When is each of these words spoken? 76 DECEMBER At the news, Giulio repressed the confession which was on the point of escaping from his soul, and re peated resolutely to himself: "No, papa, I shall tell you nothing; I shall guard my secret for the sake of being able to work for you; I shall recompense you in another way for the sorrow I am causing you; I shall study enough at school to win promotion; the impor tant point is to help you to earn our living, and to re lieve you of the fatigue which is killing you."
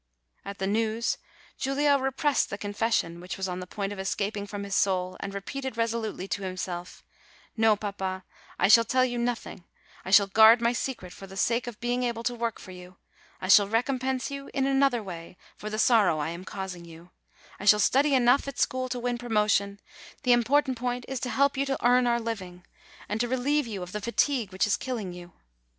76 0.41 0.41
DECEMBER 0.41 0.49
At 0.49 0.57
the 0.57 0.79
news, 0.95 1.17
Giulio 1.59 1.99
repressed 1.99 2.49
the 2.49 2.57
confession 2.57 3.19
which 3.19 3.37
was 3.37 3.47
on 3.47 3.59
the 3.59 3.67
point 3.67 3.93
of 3.93 3.99
escaping 3.99 4.47
from 4.47 4.63
his 4.63 4.75
soul, 4.75 5.15
and 5.19 5.31
re 5.31 5.41
peated 5.41 5.77
resolutely 5.77 6.27
to 6.29 6.41
himself: 6.41 7.03
"No, 7.55 7.75
papa, 7.75 8.25
I 8.57 8.67
shall 8.67 8.83
tell 8.83 9.05
you 9.05 9.19
nothing; 9.19 9.63
I 10.03 10.09
shall 10.09 10.25
guard 10.25 10.59
my 10.59 10.73
secret 10.73 11.13
for 11.13 11.27
the 11.27 11.37
sake 11.37 11.67
of 11.67 11.79
being 11.79 12.01
able 12.01 12.23
to 12.23 12.33
work 12.33 12.57
for 12.59 12.71
you; 12.71 12.97
I 13.39 13.47
shall 13.47 13.67
recompense 13.67 14.31
you 14.31 14.49
in 14.55 14.65
another 14.65 15.03
way 15.03 15.37
for 15.55 15.69
the 15.69 15.77
sorrow 15.77 16.17
I 16.17 16.29
am 16.29 16.45
causing 16.45 16.83
you; 16.83 17.11
I 17.59 17.65
shall 17.65 17.79
study 17.79 18.15
enough 18.15 18.47
at 18.47 18.57
school 18.57 18.89
to 18.89 18.97
win 18.97 19.19
promotion; 19.19 19.79
the 20.23 20.31
impor 20.33 20.65
tant 20.65 20.79
point 20.79 21.05
is 21.07 21.19
to 21.19 21.29
help 21.29 21.55
you 21.57 21.65
to 21.67 21.85
earn 21.85 22.07
our 22.07 22.19
living, 22.19 22.65
and 23.07 23.19
to 23.21 23.27
re 23.27 23.37
lieve 23.37 23.67
you 23.67 23.83
of 23.83 23.91
the 23.91 24.01
fatigue 24.01 24.51
which 24.51 24.65
is 24.65 24.77
killing 24.77 25.13
you." 25.13 25.33